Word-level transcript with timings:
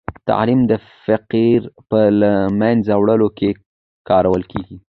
تعلیم 0.29 0.59
د 0.71 0.73
فقر 1.05 1.59
په 1.89 1.99
له 2.21 2.31
منځه 2.61 2.93
وړلو 2.97 3.29
کې 3.37 3.49
کارول 4.09 4.43
کېږي. 4.51 4.77